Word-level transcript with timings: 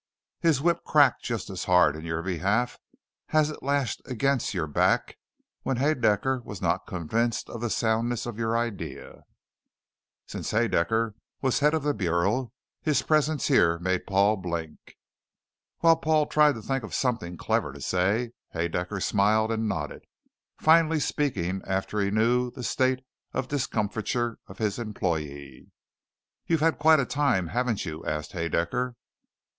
His 0.39 0.63
whip 0.63 0.79
cracked 0.83 1.21
just 1.23 1.51
as 1.51 1.65
hard 1.65 1.95
in 1.95 2.03
your 2.03 2.23
behalf 2.23 2.79
as 3.33 3.51
it 3.51 3.61
lashed 3.61 4.01
against 4.05 4.51
your 4.51 4.65
back 4.65 5.15
when 5.61 5.77
Haedaecker 5.77 6.41
was 6.43 6.59
not 6.59 6.87
convinced 6.87 7.47
of 7.51 7.61
the 7.61 7.69
soundness 7.69 8.25
of 8.25 8.39
your 8.39 8.57
idea. 8.57 9.21
Since 10.25 10.49
Haedaecker 10.53 11.13
was 11.43 11.59
head 11.59 11.75
of 11.75 11.83
the 11.83 11.93
Bureau, 11.93 12.51
his 12.81 13.03
presence 13.03 13.45
here 13.45 13.77
made 13.77 14.07
Paul 14.07 14.37
blink. 14.37 14.97
While 15.81 15.97
Paul 15.97 16.25
tried 16.25 16.55
to 16.55 16.63
think 16.63 16.83
of 16.83 16.95
something 16.95 17.37
clever 17.37 17.71
to 17.71 17.79
say, 17.79 18.31
Haedaecker 18.55 19.03
smiled 19.03 19.51
and 19.51 19.69
nodded, 19.69 20.05
finally 20.59 20.99
speaking 20.99 21.61
after 21.67 21.99
he 21.99 22.09
knew 22.09 22.49
the 22.49 22.63
state 22.63 23.01
of 23.33 23.47
discomfiture 23.49 24.39
of 24.47 24.57
his 24.57 24.79
employee. 24.79 25.67
"You've 26.47 26.61
had 26.61 26.79
quite 26.79 26.99
a 26.99 27.05
time, 27.05 27.49
haven't 27.49 27.85
you?" 27.85 28.03
asked 28.03 28.31
Haedaecker. 28.31 28.95